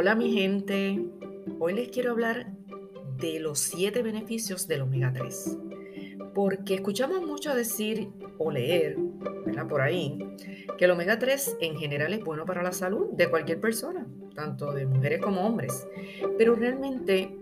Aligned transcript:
Hola 0.00 0.14
mi 0.14 0.32
gente, 0.32 0.98
hoy 1.58 1.74
les 1.74 1.90
quiero 1.90 2.12
hablar 2.12 2.46
de 3.18 3.38
los 3.38 3.58
siete 3.58 4.00
beneficios 4.00 4.66
del 4.66 4.80
omega 4.80 5.12
3. 5.12 5.58
Porque 6.34 6.76
escuchamos 6.76 7.20
mucho 7.20 7.54
decir 7.54 8.08
o 8.38 8.50
leer, 8.50 8.96
¿verdad? 9.44 9.68
Por 9.68 9.82
ahí, 9.82 10.18
que 10.78 10.86
el 10.86 10.92
omega 10.92 11.18
3 11.18 11.58
en 11.60 11.76
general 11.76 12.14
es 12.14 12.24
bueno 12.24 12.46
para 12.46 12.62
la 12.62 12.72
salud 12.72 13.10
de 13.12 13.28
cualquier 13.28 13.60
persona, 13.60 14.06
tanto 14.34 14.72
de 14.72 14.86
mujeres 14.86 15.20
como 15.20 15.46
hombres. 15.46 15.86
Pero 16.38 16.54
realmente 16.54 17.36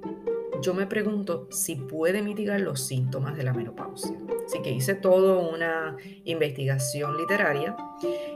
yo 0.61 0.75
me 0.75 0.88
pregunto 0.88 1.46
si 1.52 1.77
puede 1.77 2.22
mitigar 2.22 2.61
los 2.61 2.80
síntomas 2.80 3.36
de 3.36 3.45
la 3.45 3.52
menopausia. 3.52 4.18
Así 4.45 4.61
que 4.62 4.72
hice 4.72 4.96
toda 4.96 5.38
una 5.38 5.96
investigación 6.25 7.18
literaria 7.18 7.76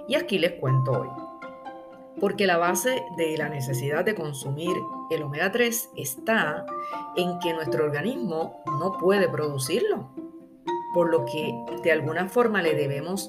y 0.06 0.14
aquí 0.14 0.38
les 0.38 0.52
cuento 0.52 0.92
hoy 0.92 1.21
porque 2.22 2.46
la 2.46 2.56
base 2.56 3.04
de 3.16 3.36
la 3.36 3.48
necesidad 3.48 4.04
de 4.04 4.14
consumir 4.14 4.76
el 5.10 5.24
omega 5.24 5.50
3 5.50 5.90
está 5.96 6.64
en 7.16 7.40
que 7.40 7.52
nuestro 7.52 7.84
organismo 7.84 8.62
no 8.78 8.96
puede 8.96 9.28
producirlo, 9.28 10.08
por 10.94 11.10
lo 11.10 11.24
que 11.24 11.52
de 11.82 11.90
alguna 11.90 12.28
forma 12.28 12.62
le 12.62 12.76
debemos 12.76 13.28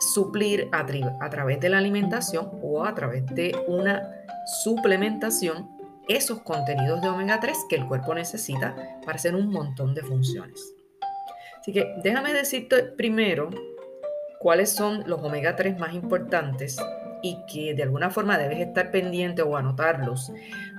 suplir 0.00 0.70
a, 0.72 0.86
través 1.28 1.60
de 1.60 1.68
la 1.68 1.76
alimentación 1.76 2.48
o 2.62 2.86
a 2.86 2.94
través 2.94 3.26
de 3.26 3.54
una 3.68 4.24
suplementación 4.64 5.68
esos 6.08 6.40
contenidos 6.40 7.02
de 7.02 7.10
omega 7.10 7.38
3 7.38 7.66
que 7.68 7.76
el 7.76 7.86
cuerpo 7.86 8.14
necesita 8.14 8.74
para 9.04 9.16
hacer 9.16 9.34
un 9.34 9.50
montón 9.50 9.94
de 9.94 10.04
funciones. 10.04 10.74
Así 11.60 11.70
que 11.74 11.96
déjame 12.02 12.32
decirte 12.32 12.82
primero 12.82 13.50
cuáles 14.40 14.72
son 14.72 15.04
los 15.06 15.22
omega 15.22 15.54
3 15.54 15.78
más 15.78 15.92
importantes 15.92 16.78
y 17.22 17.38
que 17.46 17.74
de 17.74 17.82
alguna 17.82 18.10
forma 18.10 18.36
debes 18.36 18.58
estar 18.58 18.90
pendiente 18.90 19.42
o 19.42 19.56
anotarlos 19.56 20.32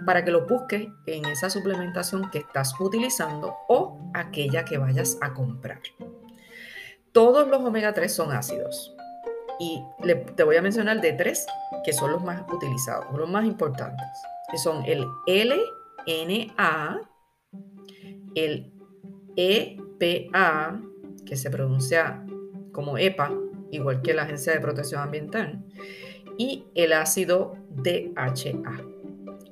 para 0.05 0.23
que 0.25 0.31
los 0.31 0.47
busques 0.47 0.87
en 1.05 1.25
esa 1.25 1.49
suplementación 1.49 2.29
que 2.29 2.39
estás 2.39 2.79
utilizando 2.79 3.55
o 3.67 4.11
aquella 4.13 4.65
que 4.65 4.77
vayas 4.77 5.17
a 5.21 5.33
comprar. 5.33 5.79
Todos 7.11 7.47
los 7.47 7.61
omega 7.61 7.93
3 7.93 8.13
son 8.13 8.31
ácidos 8.31 8.93
y 9.59 9.83
te 10.35 10.43
voy 10.43 10.55
a 10.57 10.61
mencionar 10.61 10.99
de 10.99 11.13
tres 11.13 11.45
que 11.83 11.93
son 11.93 12.11
los 12.11 12.23
más 12.23 12.43
utilizados, 12.51 13.05
los 13.17 13.29
más 13.29 13.45
importantes, 13.45 14.07
que 14.51 14.57
son 14.57 14.83
el 14.85 15.05
LNA, 15.27 17.01
el 18.35 18.73
EPA, 19.35 20.81
que 21.25 21.35
se 21.35 21.49
pronuncia 21.49 22.25
como 22.71 22.97
EPA, 22.97 23.31
igual 23.71 24.01
que 24.01 24.13
la 24.13 24.23
Agencia 24.23 24.53
de 24.53 24.59
Protección 24.59 25.01
Ambiental, 25.01 25.63
y 26.37 26.65
el 26.75 26.93
ácido 26.93 27.55
DHA. 27.69 28.93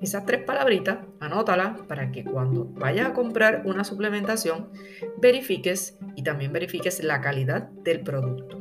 Esas 0.01 0.25
tres 0.25 0.43
palabritas, 0.43 0.99
anótalas 1.19 1.79
para 1.81 2.11
que 2.11 2.23
cuando 2.23 2.65
vayas 2.65 3.07
a 3.07 3.13
comprar 3.13 3.63
una 3.65 3.83
suplementación, 3.83 4.69
verifiques 5.17 5.97
y 6.15 6.23
también 6.23 6.51
verifiques 6.51 7.03
la 7.03 7.21
calidad 7.21 7.69
del 7.83 8.01
producto. 8.01 8.59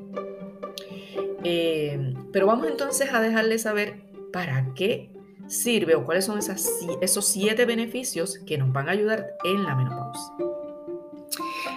Eh, 1.42 2.14
pero 2.32 2.46
vamos 2.46 2.66
entonces 2.66 3.12
a 3.14 3.20
dejarle 3.22 3.58
saber 3.58 4.02
para 4.32 4.74
qué 4.74 5.10
sirve 5.46 5.94
o 5.94 6.04
cuáles 6.04 6.26
son 6.26 6.38
esos 6.38 7.26
siete 7.26 7.64
beneficios 7.64 8.38
que 8.46 8.58
nos 8.58 8.72
van 8.72 8.88
a 8.88 8.92
ayudar 8.92 9.34
en 9.44 9.64
la 9.64 9.74
menopausia. 9.74 10.34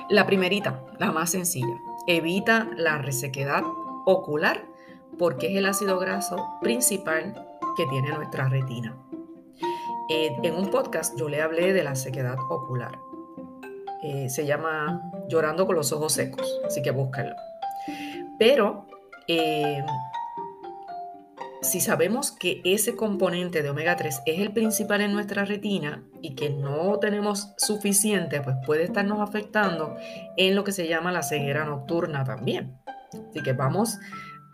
La 0.09 0.28
primerita, 0.28 0.83
la 1.00 1.11
más 1.13 1.31
sencilla, 1.31 1.75
evita 2.05 2.69
la 2.75 2.97
resequedad 2.97 3.63
ocular 4.05 4.72
porque 5.17 5.52
es 5.52 5.58
el 5.58 5.66
ácido 5.66 6.00
graso 6.00 6.58
principal 6.61 7.33
que 7.75 7.86
tiene 7.88 8.09
nuestra 8.09 8.50
retina. 8.50 8.95
Eh, 10.09 10.35
en 10.44 10.56
un 10.56 10.69
podcast 10.69 11.18
yo 11.18 11.29
le 11.29 11.41
hablé 11.41 11.74
de 11.74 11.84
la 11.84 11.96
sequedad 11.96 12.38
ocular. 12.50 13.00
Eh, 14.03 14.29
se 14.29 14.46
llama 14.46 15.01
Llorando 15.29 15.66
con 15.66 15.75
los 15.75 15.91
ojos 15.94 16.13
secos, 16.13 16.59
así 16.66 16.81
que 16.81 16.91
búscalo. 16.91 17.35
Pero 18.38 18.85
eh, 19.28 19.81
si 21.62 21.80
sabemos 21.80 22.31
que 22.31 22.62
ese 22.66 22.95
componente 22.95 23.63
de 23.63 23.69
omega 23.69 23.95
3 23.95 24.24
es 24.25 24.40
el 24.40 24.51
principal 24.51 25.01
en 25.01 25.13
nuestra 25.13 25.45
retina 25.45 26.03
y 26.22 26.35
que 26.35 26.50
no 26.50 27.00
tenemos 27.00 27.53
suficiente, 27.57 28.41
pues 28.41 28.57
puede 28.66 28.84
estarnos 28.84 29.22
afectando 29.22 29.95
en 30.35 30.56
lo 30.56 30.63
que 30.66 30.74
se 30.74 30.88
llama 30.88 31.13
la 31.13 31.24
ceguera 31.24 31.63
nocturna 31.63 32.25
también. 32.25 32.78
Así 33.30 33.41
que 33.41 33.53
vamos 33.53 34.00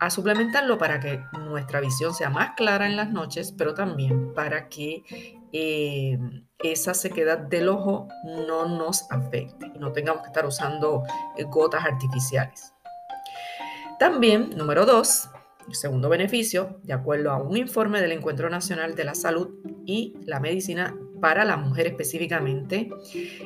a 0.00 0.10
suplementarlo 0.10 0.78
para 0.78 0.98
que 0.98 1.22
nuestra 1.38 1.80
visión 1.80 2.14
sea 2.14 2.30
más 2.30 2.54
clara 2.56 2.86
en 2.86 2.96
las 2.96 3.10
noches, 3.10 3.52
pero 3.56 3.74
también 3.74 4.32
para 4.34 4.68
que 4.68 5.04
eh, 5.52 6.18
esa 6.58 6.94
sequedad 6.94 7.38
del 7.38 7.68
ojo 7.68 8.08
no 8.24 8.66
nos 8.66 9.10
afecte 9.12 9.70
y 9.74 9.78
no 9.78 9.92
tengamos 9.92 10.22
que 10.22 10.28
estar 10.28 10.46
usando 10.46 11.04
eh, 11.36 11.44
gotas 11.44 11.84
artificiales. 11.84 12.72
También, 13.98 14.50
número 14.56 14.86
dos, 14.86 15.28
segundo 15.72 16.08
beneficio, 16.08 16.80
de 16.82 16.94
acuerdo 16.94 17.30
a 17.30 17.36
un 17.36 17.58
informe 17.58 18.00
del 18.00 18.12
Encuentro 18.12 18.48
Nacional 18.48 18.94
de 18.94 19.04
la 19.04 19.14
Salud 19.14 19.50
y 19.84 20.14
la 20.24 20.40
Medicina 20.40 20.96
para 21.20 21.44
la 21.44 21.58
Mujer 21.58 21.86
específicamente, 21.86 22.90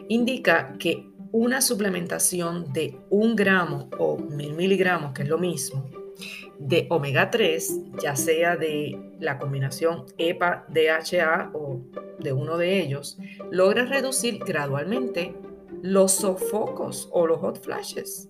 indica 0.09 0.75
que 0.79 1.11
una 1.33 1.61
suplementación 1.61 2.73
de 2.73 2.97
un 3.11 3.35
gramo 3.35 3.91
o 3.99 4.17
mil 4.17 4.55
miligramos, 4.55 5.13
que 5.13 5.25
es 5.25 5.29
lo 5.29 5.39
mismo, 5.39 6.04
de 6.59 6.87
omega 6.91 7.31
3, 7.31 7.81
ya 8.03 8.17
sea 8.17 8.57
de 8.57 8.99
la 9.21 9.39
combinación 9.39 10.07
EPA-DHA 10.19 11.51
o 11.55 11.81
de 12.19 12.33
uno 12.33 12.57
de 12.57 12.81
ellos, 12.81 13.19
logra 13.51 13.85
reducir 13.85 14.39
gradualmente 14.45 15.35
los 15.83 16.13
sofocos 16.13 17.09
o 17.13 17.27
los 17.27 17.39
hot 17.39 17.63
flashes, 17.63 18.29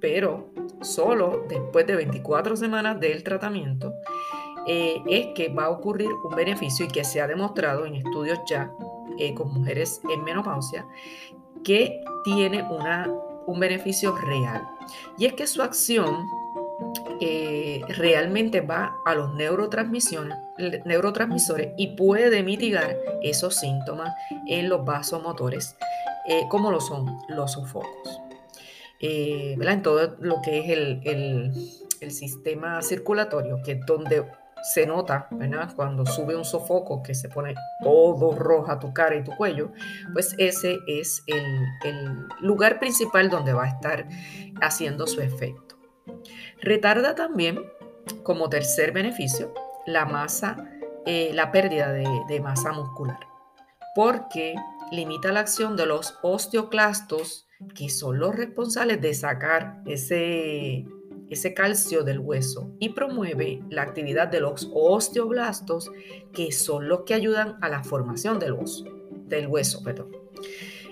pero 0.00 0.50
solo 0.80 1.44
después 1.48 1.86
de 1.86 1.96
24 1.96 2.56
semanas 2.56 2.98
del 2.98 3.22
tratamiento 3.22 3.92
eh, 4.66 5.02
es 5.08 5.26
que 5.34 5.48
va 5.48 5.64
a 5.64 5.70
ocurrir 5.70 6.08
un 6.24 6.34
beneficio 6.34 6.86
y 6.86 6.88
que 6.88 7.04
se 7.04 7.20
ha 7.20 7.26
demostrado 7.26 7.84
en 7.84 7.96
estudios 7.96 8.38
ya 8.46 8.72
eh, 9.18 9.34
con 9.34 9.52
mujeres 9.52 10.00
en 10.08 10.22
menopausia 10.24 10.86
que 11.64 12.00
tiene 12.24 12.62
una, 12.62 13.08
un 13.46 13.60
beneficio 13.60 14.16
real. 14.16 14.66
Y 15.18 15.26
es 15.26 15.34
que 15.34 15.46
su 15.46 15.62
acción 15.62 16.26
eh, 17.24 17.82
realmente 17.86 18.62
va 18.62 18.96
a 19.06 19.14
los 19.14 19.32
neurotransmisores 19.34 21.68
y 21.76 21.94
puede 21.94 22.42
mitigar 22.42 22.96
esos 23.22 23.54
síntomas 23.54 24.12
en 24.48 24.68
los 24.68 24.84
vasomotores, 24.84 25.76
eh, 26.26 26.48
como 26.48 26.72
lo 26.72 26.80
son 26.80 27.16
los 27.28 27.52
sofocos. 27.52 28.20
Eh, 28.98 29.56
en 29.56 29.82
todo 29.82 30.16
lo 30.18 30.42
que 30.42 30.58
es 30.58 30.68
el, 31.04 31.52
sistema 32.10 32.82
circulatorio, 32.82 33.62
que 33.64 33.70
es 33.72 33.86
donde 33.86 34.26
se 34.74 34.84
nota, 34.84 35.28
Cuando 35.76 36.04
sube 36.04 36.34
un 36.34 36.44
sofoco 36.44 37.04
que 37.04 37.14
se 37.14 37.28
pone 37.28 37.54
todo 37.84 38.32
roja 38.32 38.80
tu 38.80 38.92
cara 38.92 39.14
y 39.14 39.22
tu 39.22 39.30
cuello, 39.36 39.70
pues 40.12 40.34
ese 40.38 40.80
es 40.88 41.22
el 41.28 42.26
lugar 42.40 42.80
principal 42.80 43.30
donde 43.30 43.52
va 43.52 43.66
a 43.66 43.68
estar 43.68 44.08
haciendo 44.60 45.06
su 45.06 45.20
efecto. 45.20 45.71
Retarda 46.60 47.14
también, 47.14 47.60
como 48.22 48.48
tercer 48.48 48.92
beneficio, 48.92 49.52
la 49.86 50.04
masa, 50.04 50.70
eh, 51.06 51.30
la 51.34 51.50
pérdida 51.52 51.92
de, 51.92 52.40
masa 52.40 52.72
muscular, 52.72 53.18
porque 53.94 54.54
limita 54.90 55.32
la 55.32 55.40
acción 55.40 55.76
de 55.76 55.86
los 55.86 56.18
osteoclastos, 56.22 57.48
que 57.74 57.88
son 57.88 58.18
los 58.18 58.34
responsables 58.34 59.00
de 59.00 59.14
sacar 59.14 59.82
ese, 59.86 60.84
ese 61.30 61.54
calcio 61.54 62.02
del 62.02 62.18
hueso 62.18 62.72
y 62.78 62.90
promueve 62.90 63.62
la 63.70 63.82
actividad 63.82 64.28
de 64.28 64.40
los 64.40 64.70
osteoblastos, 64.74 65.90
que 66.32 66.52
son 66.52 66.88
los 66.88 67.02
que 67.02 67.14
ayudan 67.14 67.56
a 67.60 67.68
la 67.68 67.82
formación 67.82 68.38
del 68.38 68.52
hueso. 68.52 68.84
Del 69.26 69.46
hueso. 69.46 69.82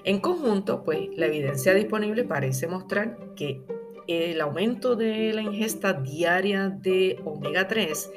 En 0.04 0.20
conjunto, 0.20 0.82
pues 0.82 1.10
la 1.16 1.26
evidencia 1.26 1.74
disponible 1.74 2.24
parece 2.24 2.66
mostrar 2.66 3.34
que 3.36 3.62
el 4.10 4.40
aumento 4.40 4.96
de 4.96 5.32
la 5.32 5.42
ingesta 5.42 5.92
diaria 5.92 6.68
de 6.68 7.20
omega 7.24 7.68
3 7.68 8.10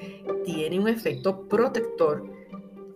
tiene 0.43 0.79
un 0.79 0.87
efecto 0.87 1.47
protector 1.47 2.23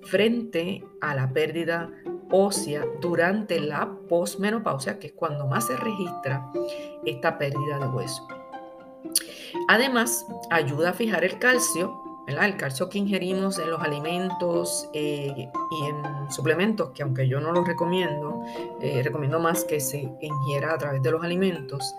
frente 0.02 0.84
a 1.02 1.14
la 1.14 1.32
pérdida 1.32 1.92
ósea 2.32 2.86
durante 3.00 3.60
la 3.60 3.90
posmenopausia, 4.10 5.00
que 5.00 5.08
es 5.08 5.14
cuando 5.14 5.48
más 5.48 5.68
se 5.68 5.78
registra 5.78 6.52
esta 7.06 7.38
pérdida 7.38 7.80
de 7.80 7.88
hueso. 7.88 8.28
Además, 9.68 10.26
ayuda 10.50 10.90
a 10.90 10.94
fijar 10.94 11.24
el 11.24 11.38
calcio, 11.40 12.02
el 12.28 12.58
calcio 12.58 12.90
que 12.90 12.98
ingerimos 12.98 13.60
en 13.60 13.70
los 13.70 13.82
alimentos 13.82 14.90
eh, 14.94 15.50
y 15.72 15.86
en 15.86 16.32
suplementos, 16.32 16.92
que 16.92 17.04
aunque 17.04 17.28
yo 17.28 17.40
no 17.40 17.52
los 17.52 17.66
recomiendo, 17.66 18.42
eh, 18.82 19.02
recomiendo 19.04 19.40
más 19.40 19.64
que 19.64 19.80
se 19.80 20.10
ingiera 20.20 20.74
a 20.74 20.78
través 20.78 21.02
de 21.02 21.12
los 21.12 21.24
alimentos. 21.24 21.96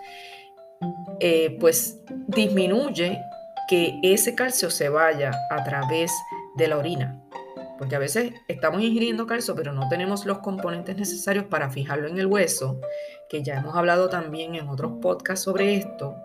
Eh, 1.19 1.57
pues 1.59 1.99
disminuye 2.27 3.19
que 3.67 3.99
ese 4.03 4.35
calcio 4.35 4.69
se 4.69 4.89
vaya 4.89 5.31
a 5.49 5.63
través 5.63 6.11
de 6.55 6.67
la 6.67 6.77
orina. 6.77 7.21
porque 7.77 7.95
a 7.95 7.99
veces 7.99 8.33
estamos 8.49 8.81
ingiriendo 8.81 9.25
calcio, 9.25 9.55
pero 9.55 9.71
no 9.71 9.87
tenemos 9.87 10.25
los 10.25 10.39
componentes 10.39 10.97
necesarios 10.97 11.45
para 11.45 11.69
fijarlo 11.69 12.09
en 12.09 12.19
el 12.19 12.25
hueso, 12.25 12.81
que 13.29 13.41
ya 13.41 13.55
hemos 13.55 13.73
hablado 13.73 14.09
también 14.09 14.55
en 14.55 14.67
otros 14.67 14.99
podcasts 15.01 15.45
sobre 15.45 15.75
esto. 15.75 16.17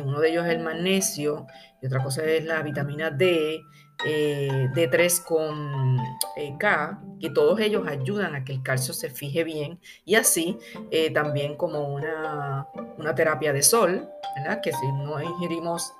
Uno 0.00 0.20
de 0.20 0.30
ellos 0.30 0.46
es 0.46 0.52
el 0.52 0.60
magnesio 0.60 1.46
y 1.80 1.86
otra 1.86 2.02
cosa 2.02 2.24
es 2.24 2.44
la 2.44 2.62
vitamina 2.62 3.10
D, 3.10 3.62
eh, 4.04 4.68
D3 4.74 5.24
con 5.24 5.98
eh, 6.36 6.54
K, 6.58 7.02
y 7.18 7.30
todos 7.30 7.60
ellos 7.60 7.86
ayudan 7.86 8.34
a 8.34 8.44
que 8.44 8.52
el 8.52 8.62
calcio 8.62 8.92
se 8.92 9.10
fije 9.10 9.42
bien 9.42 9.78
y 10.04 10.16
así 10.16 10.58
eh, 10.90 11.10
también 11.10 11.56
como 11.56 11.88
una, 11.94 12.66
una, 12.98 13.14
terapia 13.14 13.52
de 13.52 13.62
sol, 13.62 14.08
¿verdad? 14.36 14.60
que 14.60 14.72
si 14.72 14.86
no 14.92 15.22
ingerimos 15.22 15.94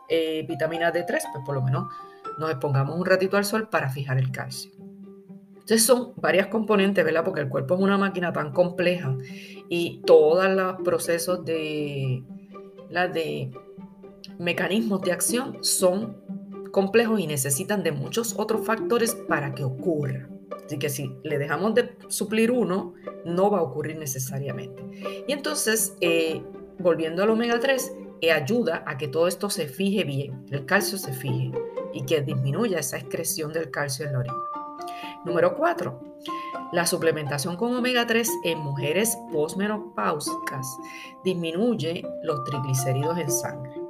vitamina 0.46 0.92
D3, 0.92 1.06
pues 1.06 1.44
por 1.44 1.54
lo 1.54 1.62
menos 1.62 1.86
nos 2.38 2.50
expongamos 2.50 2.98
un 2.98 3.06
ratito 3.06 3.36
al 3.36 3.44
sol 3.44 3.68
para 3.68 3.88
fijar 3.88 4.18
el 4.18 4.30
calcio. 4.30 4.70
Entonces 5.66 5.84
son 5.84 6.12
varias 6.16 6.46
componentes, 6.46 7.04
¿verdad? 7.04 7.24
Porque 7.24 7.40
el 7.40 7.48
cuerpo 7.48 7.74
es 7.74 7.80
una 7.80 7.98
máquina 7.98 8.32
tan 8.32 8.52
compleja 8.52 9.16
y 9.68 10.00
todos 10.06 10.48
los 10.50 10.80
procesos 10.82 11.44
de, 11.44 12.22
la 12.88 13.08
de 13.08 13.50
mecanismos 14.38 15.02
de 15.02 15.12
acción 15.12 15.58
son 15.62 16.22
complejos 16.70 17.20
y 17.20 17.26
necesitan 17.26 17.82
de 17.82 17.92
muchos 17.92 18.34
otros 18.38 18.66
factores 18.66 19.14
para 19.14 19.54
que 19.54 19.64
ocurra. 19.64 20.28
Así 20.64 20.78
que 20.78 20.88
si 20.88 21.16
le 21.22 21.38
dejamos 21.38 21.74
de 21.74 21.96
suplir 22.08 22.50
uno, 22.50 22.94
no 23.24 23.50
va 23.50 23.58
a 23.58 23.62
ocurrir 23.62 23.96
necesariamente. 23.96 24.82
Y 25.26 25.32
entonces, 25.32 25.94
eh, 26.00 26.42
volviendo 26.78 27.22
al 27.22 27.30
omega 27.30 27.58
3, 27.60 27.92
eh, 28.20 28.32
ayuda 28.32 28.82
a 28.86 28.98
que 28.98 29.08
todo 29.08 29.28
esto 29.28 29.48
se 29.48 29.68
fije 29.68 30.04
bien, 30.04 30.44
el 30.50 30.66
calcio 30.66 30.98
se 30.98 31.12
fije 31.12 31.52
y 31.92 32.04
que 32.04 32.22
disminuya 32.22 32.80
esa 32.80 32.98
excreción 32.98 33.52
del 33.52 33.70
calcio 33.70 34.06
en 34.06 34.12
la 34.12 34.18
orina. 34.18 34.36
Número 35.24 35.56
4. 35.56 36.00
La 36.72 36.86
suplementación 36.86 37.56
con 37.56 37.74
omega 37.74 38.06
3 38.06 38.30
en 38.44 38.58
mujeres 38.58 39.16
postmenopáusicas 39.32 40.66
disminuye 41.24 42.04
los 42.22 42.44
triglicéridos 42.44 43.18
en 43.18 43.30
sangre 43.30 43.85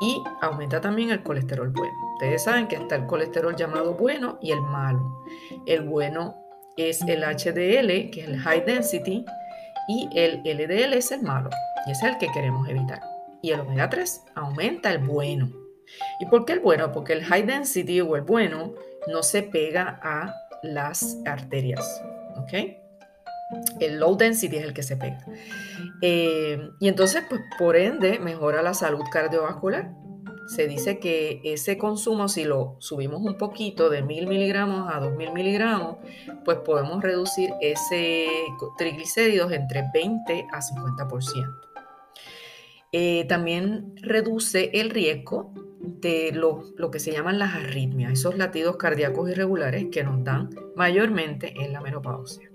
y 0.00 0.22
aumenta 0.40 0.80
también 0.80 1.10
el 1.10 1.22
colesterol 1.22 1.70
bueno. 1.70 1.94
Ustedes 2.14 2.44
saben 2.44 2.68
que 2.68 2.76
está 2.76 2.96
el 2.96 3.06
colesterol 3.06 3.56
llamado 3.56 3.94
bueno 3.94 4.38
y 4.40 4.52
el 4.52 4.60
malo. 4.60 5.24
El 5.66 5.82
bueno 5.82 6.36
es 6.76 7.02
el 7.02 7.22
HDL, 7.22 8.10
que 8.10 8.22
es 8.22 8.28
el 8.28 8.38
high 8.38 8.64
density, 8.64 9.24
y 9.88 10.08
el 10.14 10.42
LDL 10.44 10.94
es 10.94 11.12
el 11.12 11.22
malo, 11.22 11.50
y 11.86 11.92
es 11.92 12.02
el 12.02 12.18
que 12.18 12.28
queremos 12.32 12.68
evitar. 12.68 13.00
Y 13.42 13.52
el 13.52 13.60
omega 13.60 13.90
3 13.90 14.22
aumenta 14.34 14.90
el 14.90 14.98
bueno. 14.98 15.50
¿Y 16.18 16.26
por 16.26 16.44
qué 16.44 16.54
el 16.54 16.60
bueno? 16.60 16.92
Porque 16.92 17.12
el 17.12 17.24
high 17.24 17.42
density 17.42 18.00
o 18.00 18.16
el 18.16 18.22
bueno 18.22 18.74
no 19.06 19.22
se 19.22 19.42
pega 19.42 20.00
a 20.02 20.34
las 20.62 21.18
arterias. 21.26 22.02
¿Ok? 22.36 22.83
El 23.80 23.98
low 24.00 24.16
density 24.16 24.56
es 24.56 24.64
el 24.64 24.72
que 24.72 24.82
se 24.82 24.96
pega. 24.96 25.24
Eh, 26.00 26.70
y 26.80 26.88
entonces, 26.88 27.24
pues 27.28 27.42
por 27.58 27.76
ende, 27.76 28.18
mejora 28.18 28.62
la 28.62 28.74
salud 28.74 29.02
cardiovascular. 29.12 29.92
Se 30.46 30.66
dice 30.66 30.98
que 30.98 31.40
ese 31.44 31.78
consumo, 31.78 32.28
si 32.28 32.44
lo 32.44 32.76
subimos 32.78 33.22
un 33.22 33.38
poquito 33.38 33.88
de 33.88 34.02
mil 34.02 34.26
miligramos 34.26 34.92
a 34.92 35.00
2000 35.00 35.32
miligramos, 35.32 35.96
pues 36.44 36.58
podemos 36.58 37.02
reducir 37.02 37.50
ese 37.62 38.26
triglicéridos 38.76 39.52
entre 39.52 39.84
20 39.92 40.46
a 40.52 40.60
50%. 40.60 41.60
Eh, 42.92 43.24
también 43.26 43.94
reduce 44.02 44.70
el 44.74 44.90
riesgo 44.90 45.52
de 45.80 46.30
lo, 46.32 46.62
lo, 46.76 46.90
que 46.90 47.00
se 47.00 47.10
llaman 47.10 47.38
las 47.38 47.54
arritmias, 47.54 48.12
esos 48.12 48.36
latidos 48.36 48.76
cardíacos 48.76 49.30
irregulares 49.30 49.86
que 49.90 50.04
nos 50.04 50.22
dan 50.22 50.50
mayormente 50.76 51.54
en 51.60 51.72
la 51.72 51.80
menopausia. 51.80 52.50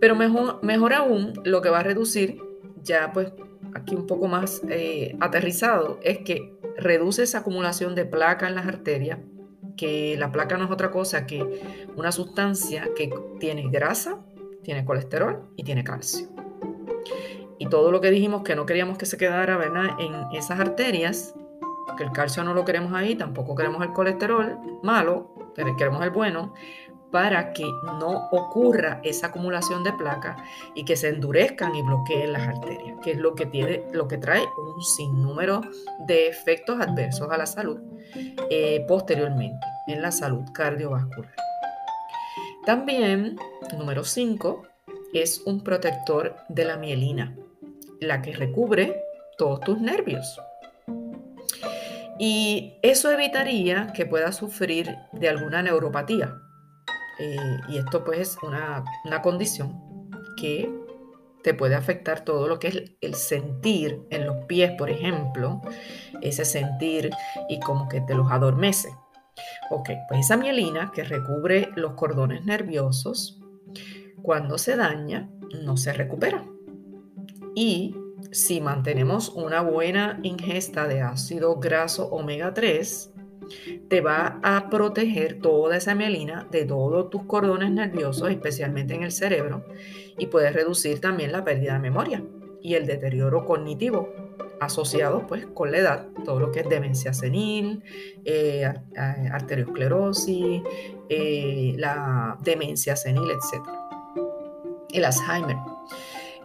Pero 0.00 0.14
mejor, 0.14 0.62
mejor 0.62 0.92
aún, 0.92 1.32
lo 1.44 1.62
que 1.62 1.70
va 1.70 1.80
a 1.80 1.82
reducir, 1.82 2.42
ya 2.82 3.12
pues 3.12 3.32
aquí 3.74 3.94
un 3.94 4.06
poco 4.06 4.28
más 4.28 4.62
eh, 4.68 5.16
aterrizado, 5.20 5.98
es 6.02 6.18
que 6.18 6.54
reduce 6.76 7.22
esa 7.22 7.38
acumulación 7.38 7.94
de 7.94 8.04
placa 8.04 8.48
en 8.48 8.54
las 8.54 8.66
arterias, 8.66 9.18
que 9.76 10.16
la 10.18 10.32
placa 10.32 10.56
no 10.56 10.64
es 10.64 10.70
otra 10.70 10.90
cosa 10.90 11.26
que 11.26 11.60
una 11.96 12.12
sustancia 12.12 12.88
que 12.96 13.12
tiene 13.38 13.68
grasa, 13.68 14.18
tiene 14.62 14.84
colesterol 14.84 15.48
y 15.56 15.64
tiene 15.64 15.84
calcio. 15.84 16.28
Y 17.58 17.68
todo 17.68 17.90
lo 17.90 18.00
que 18.00 18.10
dijimos 18.10 18.42
que 18.42 18.56
no 18.56 18.66
queríamos 18.66 18.98
que 18.98 19.06
se 19.06 19.16
quedara 19.16 19.56
¿verdad? 19.56 19.98
en 19.98 20.36
esas 20.36 20.60
arterias, 20.60 21.34
que 21.96 22.04
el 22.04 22.12
calcio 22.12 22.44
no 22.44 22.52
lo 22.52 22.64
queremos 22.64 22.92
ahí, 22.92 23.14
tampoco 23.14 23.54
queremos 23.54 23.82
el 23.82 23.92
colesterol 23.92 24.58
malo, 24.82 25.34
queremos 25.78 26.02
el 26.02 26.10
bueno, 26.10 26.52
para 27.10 27.52
que 27.52 27.64
no 27.98 28.28
ocurra 28.30 29.00
esa 29.02 29.28
acumulación 29.28 29.84
de 29.84 29.92
placa 29.92 30.36
y 30.74 30.84
que 30.84 30.96
se 30.96 31.08
endurezcan 31.08 31.74
y 31.74 31.82
bloqueen 31.82 32.32
las 32.32 32.48
arterias, 32.48 32.98
que 33.02 33.12
es 33.12 33.18
lo 33.18 33.34
que, 33.34 33.46
tiene, 33.46 33.84
lo 33.92 34.08
que 34.08 34.18
trae 34.18 34.42
un 34.42 34.82
sinnúmero 34.82 35.62
de 36.06 36.28
efectos 36.28 36.80
adversos 36.80 37.30
a 37.30 37.38
la 37.38 37.46
salud 37.46 37.80
eh, 38.50 38.84
posteriormente 38.88 39.66
en 39.86 40.02
la 40.02 40.10
salud 40.10 40.44
cardiovascular. 40.52 41.34
También, 42.64 43.38
número 43.78 44.04
5, 44.04 44.62
es 45.12 45.40
un 45.46 45.62
protector 45.62 46.36
de 46.48 46.64
la 46.64 46.76
mielina, 46.76 47.36
la 48.00 48.22
que 48.22 48.32
recubre 48.32 49.00
todos 49.38 49.60
tus 49.60 49.80
nervios. 49.80 50.40
Y 52.18 52.74
eso 52.82 53.10
evitaría 53.10 53.92
que 53.94 54.06
puedas 54.06 54.36
sufrir 54.36 54.96
de 55.12 55.28
alguna 55.28 55.62
neuropatía, 55.62 56.34
eh, 57.18 57.60
y 57.68 57.78
esto 57.78 58.04
pues 58.04 58.20
es 58.20 58.38
una, 58.42 58.84
condición 59.22 59.80
que 60.36 60.70
te 61.42 61.54
puede 61.54 61.74
afectar 61.74 62.24
todo 62.24 62.48
lo 62.48 62.58
que 62.58 62.68
es 62.68 62.92
el 63.00 63.14
sentir 63.14 64.02
en 64.10 64.26
los 64.26 64.44
pies, 64.46 64.72
por 64.72 64.90
ejemplo, 64.90 65.62
ese 66.20 66.44
sentir 66.44 67.10
y 67.48 67.60
como 67.60 67.88
que 67.88 68.00
te 68.00 68.14
los 68.14 68.30
adormece. 68.30 68.88
Ok, 69.70 69.90
pues 70.08 70.20
esa 70.20 70.36
mielina 70.36 70.92
que 70.94 71.04
recubre 71.04 71.70
los 71.76 71.92
cordones 71.92 72.44
nerviosos, 72.44 73.40
cuando 74.22 74.58
se 74.58 74.76
daña, 74.76 75.30
no 75.62 75.76
se 75.76 75.92
recupera. 75.92 76.44
Y 77.54 77.94
si 78.32 78.60
mantenemos 78.60 79.28
una 79.30 79.60
buena 79.62 80.18
ingesta 80.22 80.86
de 80.88 81.00
ácido 81.00 81.56
graso 81.56 82.08
omega 82.08 82.52
3, 82.54 83.12
te 83.88 84.00
va 84.00 84.40
a 84.42 84.68
proteger 84.70 85.40
toda 85.40 85.76
esa 85.76 85.94
mielina 85.94 86.46
de 86.50 86.64
todos 86.64 87.10
tus 87.10 87.24
cordones 87.24 87.70
nerviosos, 87.70 88.30
especialmente 88.30 88.94
en 88.94 89.02
el 89.02 89.12
cerebro, 89.12 89.64
y 90.18 90.26
puedes 90.26 90.52
reducir 90.52 91.00
también 91.00 91.32
la 91.32 91.44
pérdida 91.44 91.74
de 91.74 91.78
memoria 91.80 92.22
y 92.62 92.74
el 92.74 92.86
deterioro 92.86 93.44
cognitivo 93.44 94.12
asociado 94.60 95.26
pues 95.26 95.46
con 95.46 95.70
la 95.70 95.78
edad, 95.78 96.06
todo 96.24 96.40
lo 96.40 96.50
que 96.50 96.60
es 96.60 96.68
demencia 96.68 97.12
senil, 97.12 97.82
eh, 98.24 98.64
arteriosclerosis, 99.32 100.62
eh, 101.08 101.74
la 101.76 102.38
demencia 102.42 102.96
senil, 102.96 103.30
etc. 103.30 103.62
El 104.92 105.04
Alzheimer. 105.04 105.56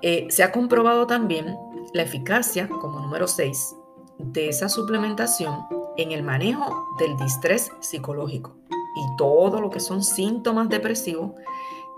Eh, 0.01 0.27
se 0.29 0.43
ha 0.43 0.51
comprobado 0.51 1.07
también 1.07 1.55
la 1.93 2.03
eficacia, 2.03 2.67
como 2.67 2.99
número 2.99 3.27
6, 3.27 3.75
de 4.17 4.49
esa 4.49 4.69
suplementación 4.69 5.55
en 6.01 6.11
el 6.11 6.23
manejo 6.23 6.95
del 6.97 7.15
distrés 7.17 7.71
psicológico 7.79 8.57
y 8.69 9.15
todo 9.17 9.61
lo 9.61 9.69
que 9.69 9.79
son 9.79 10.03
síntomas 10.03 10.69
depresivos 10.69 11.33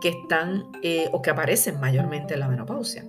que 0.01 0.09
están 0.09 0.65
eh, 0.81 1.09
o 1.11 1.21
que 1.21 1.29
aparecen 1.29 1.79
mayormente 1.79 2.33
en 2.33 2.41
la 2.41 2.47
menopausia. 2.47 3.05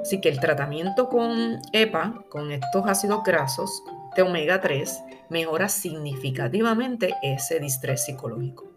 Así 0.00 0.20
que 0.20 0.28
el 0.28 0.40
tratamiento 0.40 1.08
con 1.08 1.58
EPA, 1.72 2.24
con 2.28 2.52
estos 2.52 2.86
ácidos 2.86 3.22
grasos 3.24 3.82
de 4.14 4.22
omega 4.22 4.60
3, 4.60 5.02
mejora 5.30 5.68
significativamente 5.68 7.14
ese 7.22 7.60
distrés 7.60 8.04
psicológico. 8.04 8.72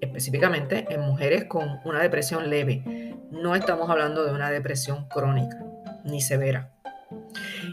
Específicamente 0.00 0.86
en 0.88 1.02
mujeres 1.02 1.44
con 1.44 1.80
una 1.84 2.00
depresión 2.00 2.48
leve. 2.48 3.14
No 3.30 3.54
estamos 3.54 3.90
hablando 3.90 4.24
de 4.24 4.32
una 4.32 4.50
depresión 4.50 5.06
crónica 5.08 5.58
ni 6.04 6.20
severa. 6.20 6.72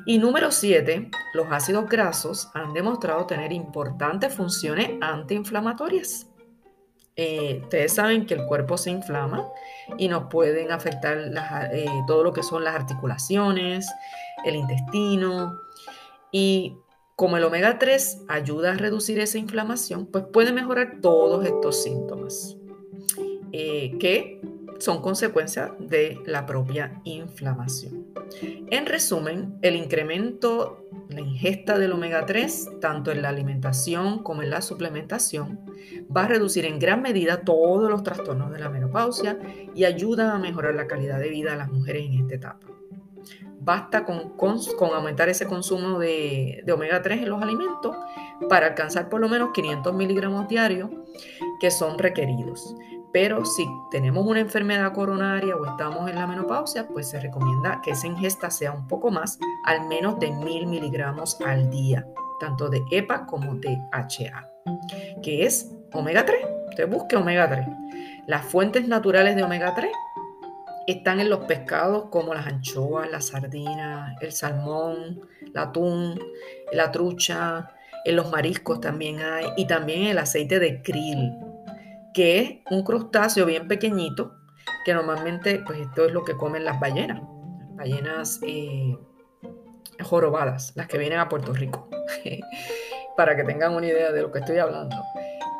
Y 0.05 0.17
número 0.17 0.51
7, 0.51 1.09
los 1.33 1.47
ácidos 1.49 1.89
grasos 1.89 2.49
han 2.53 2.73
demostrado 2.73 3.25
tener 3.25 3.51
importantes 3.51 4.33
funciones 4.33 4.91
antiinflamatorias. 5.01 6.27
Eh, 7.15 7.61
ustedes 7.63 7.93
saben 7.93 8.27
que 8.27 8.35
el 8.35 8.45
cuerpo 8.45 8.77
se 8.77 8.91
inflama 8.91 9.47
y 9.97 10.07
nos 10.07 10.25
pueden 10.25 10.71
afectar 10.71 11.17
eh, 11.71 11.87
todo 12.05 12.23
lo 12.23 12.31
que 12.31 12.43
son 12.43 12.63
las 12.63 12.75
articulaciones, 12.75 13.91
el 14.45 14.55
intestino. 14.55 15.57
Y 16.31 16.77
como 17.15 17.37
el 17.37 17.43
omega 17.43 17.79
3 17.79 18.25
ayuda 18.27 18.73
a 18.73 18.75
reducir 18.75 19.19
esa 19.19 19.39
inflamación, 19.39 20.05
pues 20.05 20.25
puede 20.31 20.53
mejorar 20.53 20.99
todos 21.01 21.43
estos 21.43 21.81
síntomas. 21.81 22.55
Eh, 23.51 23.97
son 24.79 25.01
consecuencia 25.01 25.73
de 25.79 26.19
la 26.25 26.45
propia 26.45 27.01
inflamación. 27.03 28.07
En 28.69 28.85
resumen, 28.85 29.57
el 29.61 29.75
incremento, 29.75 30.85
la 31.09 31.21
ingesta 31.21 31.77
del 31.77 31.93
omega 31.93 32.25
3, 32.25 32.79
tanto 32.81 33.11
en 33.11 33.21
la 33.21 33.29
alimentación 33.29 34.23
como 34.23 34.43
en 34.43 34.49
la 34.49 34.61
suplementación, 34.61 35.59
va 36.15 36.23
a 36.23 36.27
reducir 36.27 36.65
en 36.65 36.79
gran 36.79 37.01
medida 37.01 37.41
todos 37.41 37.89
los 37.89 38.03
trastornos 38.03 38.51
de 38.51 38.59
la 38.59 38.69
menopausia 38.69 39.39
y 39.73 39.85
ayuda 39.85 40.33
a 40.33 40.39
mejorar 40.39 40.75
la 40.75 40.87
calidad 40.87 41.19
de 41.19 41.29
vida 41.29 41.51
de 41.51 41.57
las 41.57 41.71
mujeres 41.71 42.05
en 42.05 42.13
esta 42.13 42.35
etapa. 42.35 42.67
Basta 43.59 44.05
con, 44.05 44.33
aumentar 44.93 45.27
ese 45.27 45.45
consumo 45.45 45.99
de, 45.99 46.61
de 46.65 46.71
omega 46.71 47.01
3 47.01 47.23
en 47.23 47.29
los 47.29 47.41
alimentos 47.41 47.95
para 48.47 48.67
alcanzar 48.67 49.09
por 49.09 49.19
lo 49.19 49.27
menos 49.27 49.49
500 49.53 49.93
miligramos 49.93 50.47
diarios 50.47 50.89
que 51.59 51.71
son 51.71 51.97
requeridos. 51.97 52.75
Pero 53.19 53.45
si 53.45 53.67
tenemos 53.89 54.27
una 54.27 54.41
enfermedad 54.41 54.93
coronaria 54.93 55.55
o 55.55 55.65
estamos 55.65 56.07
en 56.07 56.17
la 56.17 56.27
menopausia, 56.27 56.87
pues 56.87 57.09
se 57.09 57.19
recomienda 57.19 57.81
que 57.81 57.89
esa 57.89 58.05
ingesta 58.05 58.51
sea 58.51 58.71
un 58.71 58.87
poco 58.87 59.09
más, 59.09 59.39
al 59.65 59.87
menos 59.87 60.19
de 60.19 60.29
1000 60.29 60.67
miligramos 60.67 61.41
al 61.41 61.71
día, 61.71 62.05
tanto 62.39 62.69
de 62.69 62.83
EPA 62.91 63.25
como 63.25 63.55
de 63.55 63.75
HA, 63.91 64.47
que 65.23 65.47
es 65.47 65.71
omega 65.93 66.27
3. 66.27 66.45
Usted 66.69 66.87
busque 66.87 67.15
omega 67.15 67.49
3. 67.49 67.67
Las 68.27 68.45
fuentes 68.45 68.87
naturales 68.87 69.35
de 69.35 69.41
omega 69.41 69.73
3 69.73 69.89
están 70.85 71.19
en 71.19 71.31
los 71.31 71.39
pescados 71.45 72.09
como 72.11 72.35
las 72.35 72.45
anchoas, 72.45 73.09
la 73.09 73.21
sardina, 73.21 74.15
el 74.21 74.31
salmón, 74.31 75.21
el 75.41 75.57
atún, 75.57 76.19
la 76.71 76.91
trucha, 76.91 77.71
en 78.05 78.15
los 78.15 78.31
mariscos 78.31 78.79
también 78.79 79.21
hay, 79.21 79.47
y 79.57 79.65
también 79.65 80.03
el 80.03 80.19
aceite 80.19 80.59
de 80.59 80.83
krill, 80.83 81.33
que 82.17 82.39
es 82.39 82.51
un 82.71 82.81
crustáceo 82.81 83.45
bien 83.45 83.67
pequeñito, 83.67 84.33
que 84.83 84.91
normalmente, 84.91 85.61
pues 85.63 85.81
esto 85.81 86.03
es 86.03 86.11
lo 86.11 86.25
que 86.25 86.33
comen 86.33 86.65
las 86.65 86.79
ballenas, 86.79 87.21
ballenas 87.75 88.39
eh, 88.41 88.97
jorobadas, 90.01 90.73
las 90.75 90.87
que 90.87 90.97
vienen 90.97 91.19
a 91.19 91.29
Puerto 91.29 91.53
Rico, 91.53 91.87
para 93.17 93.35
que 93.35 93.43
tengan 93.43 93.75
una 93.75 93.85
idea 93.85 94.11
de 94.11 94.23
lo 94.23 94.31
que 94.31 94.39
estoy 94.39 94.57
hablando. 94.57 94.95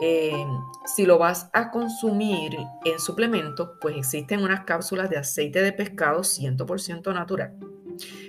Eh, 0.01 0.43
si 0.87 1.05
lo 1.05 1.19
vas 1.19 1.47
a 1.53 1.69
consumir 1.69 2.57
en 2.85 2.99
suplemento, 2.99 3.77
pues 3.79 3.95
existen 3.95 4.41
unas 4.41 4.61
cápsulas 4.61 5.11
de 5.11 5.17
aceite 5.17 5.61
de 5.61 5.73
pescado 5.73 6.21
100% 6.21 7.13
natural. 7.13 7.53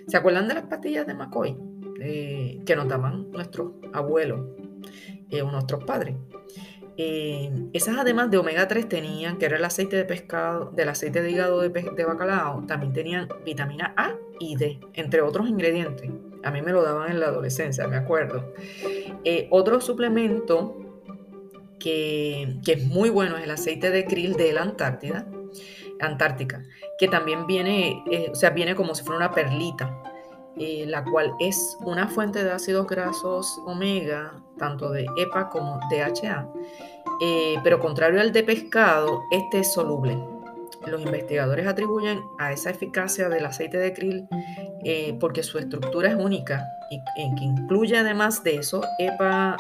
¿Se 0.06 0.18
acuerdan 0.18 0.48
de 0.48 0.54
las 0.54 0.64
pastillas 0.64 1.06
de 1.06 1.14
McCoy 1.14 1.56
eh, 2.02 2.60
que 2.66 2.76
nos 2.76 2.88
daban 2.88 3.30
nuestros 3.30 3.72
abuelos 3.94 4.40
o 5.32 5.50
nuestros 5.50 5.82
padres? 5.84 6.14
Esas 7.72 7.96
además 7.96 8.28
de 8.30 8.38
omega 8.38 8.66
3 8.66 8.88
tenían, 8.88 9.38
que 9.38 9.46
era 9.46 9.56
el 9.56 9.64
aceite 9.64 9.96
de 9.96 10.04
pescado, 10.04 10.72
del 10.72 10.88
aceite 10.88 11.22
de 11.22 11.30
hígado 11.30 11.60
de, 11.60 11.68
de, 11.68 12.04
bacalao, 12.04 12.64
también 12.66 12.92
tenían 12.92 13.28
vitamina 13.44 13.94
A 13.96 14.14
y 14.40 14.56
D, 14.56 14.80
entre 14.94 15.22
otros 15.22 15.48
ingredientes. 15.48 16.10
A 16.42 16.50
mí 16.50 16.60
me 16.60 16.72
lo 16.72 16.82
daban 16.82 17.10
en 17.10 17.20
la 17.20 17.26
adolescencia, 17.26 17.86
me 17.86 17.96
acuerdo. 17.96 18.52
Eh, 19.24 19.46
otro 19.50 19.80
suplemento 19.80 20.76
que, 21.78 22.58
es 22.66 22.84
muy 22.84 23.10
bueno 23.10 23.36
es 23.36 23.44
el 23.44 23.50
aceite 23.50 23.90
de 23.90 24.04
krill 24.04 24.34
de 24.34 24.52
la 24.52 24.62
Antártida, 24.62 25.26
Antártica, 26.00 26.64
que 26.98 27.08
también 27.08 27.46
viene, 27.46 28.02
eh, 28.10 28.28
o 28.30 28.34
sea, 28.34 28.50
viene 28.50 28.74
como 28.74 28.94
si 28.94 29.04
fuera 29.04 29.18
una 29.18 29.30
perlita. 29.32 30.02
La 30.86 31.04
cual 31.04 31.34
es 31.38 31.78
una 31.82 32.08
fuente 32.08 32.42
de 32.42 32.50
ácidos 32.50 32.86
grasos 32.86 33.60
omega, 33.66 34.32
tanto 34.58 34.90
de 34.90 35.06
EPA 35.16 35.48
como 35.50 35.78
DHA, 35.90 36.48
eh, 37.20 37.56
pero 37.62 37.80
contrario 37.80 38.20
al 38.20 38.32
de 38.32 38.42
pescado, 38.42 39.22
este 39.30 39.60
es 39.60 39.72
soluble. 39.72 40.18
Los 40.86 41.02
investigadores 41.02 41.66
atribuyen 41.66 42.20
a 42.38 42.52
esa 42.52 42.70
eficacia 42.70 43.28
del 43.28 43.44
aceite 43.46 43.78
de 43.78 43.92
krill 43.92 44.28
eh, 44.84 45.16
porque 45.18 45.42
su 45.42 45.58
estructura 45.58 46.10
es 46.10 46.14
única 46.14 46.66
y 46.90 47.00
en 47.20 47.34
que 47.34 47.44
incluye 47.44 47.96
además 47.96 48.42
de 48.44 48.56
eso 48.56 48.82
EPA 48.98 49.56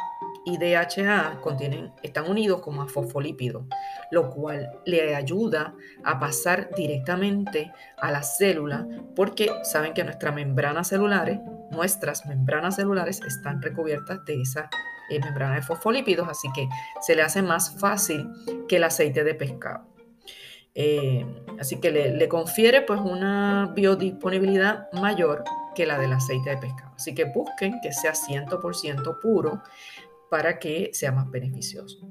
y 0.48 0.56
DHA 0.56 1.40
contienen, 1.42 1.92
están 2.02 2.28
unidos 2.30 2.62
como 2.62 2.82
a 2.82 2.88
fosfolípidos, 2.88 3.66
lo 4.10 4.30
cual 4.30 4.70
le 4.86 5.14
ayuda 5.14 5.74
a 6.04 6.18
pasar 6.18 6.70
directamente 6.74 7.72
a 7.98 8.10
la 8.10 8.22
célula 8.22 8.86
porque 9.14 9.50
saben 9.62 9.92
que 9.92 10.04
nuestras 10.04 10.34
membranas 10.34 10.88
celulares, 10.88 11.38
nuestras 11.70 12.24
membranas 12.26 12.76
celulares 12.76 13.20
están 13.26 13.60
recubiertas 13.60 14.24
de 14.24 14.40
esa 14.40 14.70
eh, 15.10 15.20
membrana 15.20 15.56
de 15.56 15.62
fosfolípidos, 15.62 16.28
así 16.28 16.48
que 16.54 16.66
se 17.00 17.14
le 17.14 17.22
hace 17.22 17.42
más 17.42 17.78
fácil 17.78 18.26
que 18.68 18.76
el 18.76 18.84
aceite 18.84 19.24
de 19.24 19.34
pescado. 19.34 19.86
Eh, 20.74 21.26
así 21.58 21.80
que 21.80 21.90
le, 21.90 22.28
confiere 22.28 22.82
pues 22.82 23.00
una 23.00 23.72
biodisponibilidad 23.74 24.90
mayor 24.92 25.42
que 25.74 25.86
la 25.86 25.98
del 25.98 26.12
aceite 26.12 26.50
de 26.50 26.56
pescado. 26.56 26.92
Así 26.94 27.14
que 27.14 27.24
busquen 27.24 27.80
que 27.82 27.92
sea 27.92 28.12
100% 28.12 29.20
puro 29.20 29.62
para 30.30 30.58
que 30.58 30.90
sea 30.92 31.12
más 31.12 31.30
beneficioso. 31.30 32.10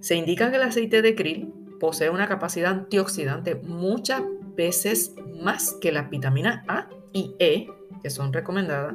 Se 0.00 0.14
indica 0.16 0.50
que 0.50 0.56
el 0.56 0.62
aceite 0.62 1.02
de 1.02 1.14
krill 1.14 1.52
posee 1.78 2.10
una 2.10 2.28
capacidad 2.28 2.72
antioxidante 2.72 3.54
muchas 3.54 4.22
veces 4.56 5.14
más 5.40 5.76
que 5.80 5.92
las 5.92 6.10
vitaminas 6.10 6.64
A 6.68 6.88
y 7.12 7.34
E, 7.38 7.68
que 8.02 8.10
son 8.10 8.32
recomendadas, 8.32 8.94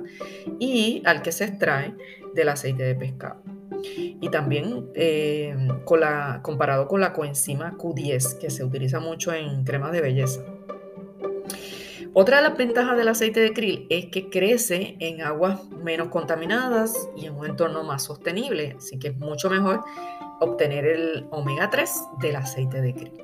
y 0.60 1.02
al 1.06 1.22
que 1.22 1.32
se 1.32 1.46
extrae 1.46 1.96
del 2.36 2.50
aceite 2.50 2.84
de 2.84 2.96
pescado. 2.96 3.42
Y 3.86 4.30
también 4.30 4.90
eh, 4.94 5.56
comparado 5.84 6.88
con 6.88 7.02
la 7.02 7.12
coenzima 7.14 7.76
Q10, 7.78 8.38
que 8.38 8.50
se 8.50 8.64
utiliza 8.64 9.00
mucho 9.00 9.34
en 9.34 9.64
cremas 9.64 9.92
de 9.92 10.02
belleza. 10.02 10.42
Otra 12.16 12.38
de 12.38 12.44
las 12.44 12.56
ventajas 12.56 12.96
del 12.96 13.08
aceite 13.08 13.40
de 13.40 13.54
krill 13.54 13.88
es 13.90 14.06
que 14.06 14.30
crece 14.30 14.96
en 15.00 15.24
aguas 15.24 15.68
menos 15.70 16.10
contaminadas 16.10 17.10
y 17.16 17.26
en 17.26 17.36
un 17.36 17.48
entorno 17.48 17.84
más 17.84 18.04
sostenible, 18.04 18.76
así 18.78 19.00
que 19.00 19.08
es 19.08 19.18
mucho 19.18 19.50
mejor 19.50 19.84
obtener 20.40 20.86
el 20.86 21.26
omega 21.32 21.72
3 21.72 21.92
del 22.22 22.36
aceite 22.36 22.82
de 22.82 22.94
krill. 22.94 23.24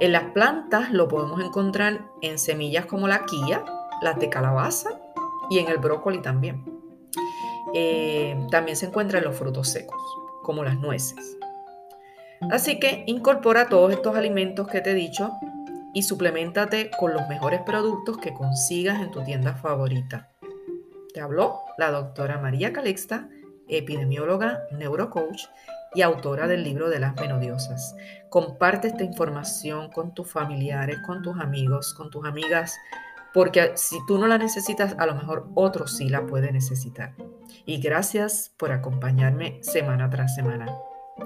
En 0.00 0.12
las 0.12 0.24
plantas 0.32 0.92
lo 0.92 1.08
podemos 1.08 1.42
encontrar 1.42 2.06
en 2.22 2.38
semillas 2.38 2.86
como 2.86 3.06
la 3.06 3.26
quilla, 3.26 3.62
las 4.00 4.18
de 4.18 4.30
calabaza 4.30 4.98
y 5.50 5.58
en 5.58 5.68
el 5.68 5.76
brócoli 5.76 6.22
también. 6.22 6.64
Eh, 7.74 8.34
también 8.50 8.78
se 8.78 8.86
encuentra 8.86 9.18
en 9.18 9.24
los 9.24 9.36
frutos 9.36 9.68
secos, 9.68 10.00
como 10.42 10.64
las 10.64 10.78
nueces. 10.78 11.36
Así 12.50 12.78
que 12.78 13.04
incorpora 13.06 13.68
todos 13.68 13.92
estos 13.92 14.16
alimentos 14.16 14.68
que 14.68 14.80
te 14.80 14.92
he 14.92 14.94
dicho 14.94 15.32
y 15.94 16.02
suplementate 16.02 16.90
con 16.98 17.14
los 17.14 17.26
mejores 17.28 17.60
productos 17.62 18.18
que 18.18 18.34
consigas 18.34 19.00
en 19.00 19.10
tu 19.10 19.22
tienda 19.22 19.54
favorita. 19.54 20.28
Te 21.14 21.20
habló 21.20 21.60
la 21.78 21.90
doctora 21.90 22.38
María 22.38 22.72
Calixta, 22.72 23.28
epidemióloga, 23.68 24.64
neurocoach 24.72 25.42
y 25.94 26.02
autora 26.02 26.48
del 26.48 26.64
libro 26.64 26.90
de 26.90 26.98
las 26.98 27.14
menodiosas. 27.14 27.94
Comparte 28.28 28.88
esta 28.88 29.04
información 29.04 29.90
con 29.90 30.12
tus 30.12 30.30
familiares, 30.30 30.98
con 31.06 31.22
tus 31.22 31.38
amigos, 31.38 31.94
con 31.94 32.10
tus 32.10 32.26
amigas, 32.26 32.76
porque 33.32 33.72
si 33.76 34.04
tú 34.06 34.18
no 34.18 34.26
la 34.26 34.38
necesitas, 34.38 34.96
a 34.98 35.06
lo 35.06 35.14
mejor 35.14 35.48
otro 35.54 35.86
sí 35.86 36.08
la 36.08 36.26
puede 36.26 36.52
necesitar. 36.52 37.14
Y 37.64 37.80
gracias 37.80 38.52
por 38.56 38.72
acompañarme 38.72 39.58
semana 39.62 40.10
tras 40.10 40.34
semana. 40.34 40.66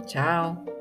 Chao. 0.06 0.77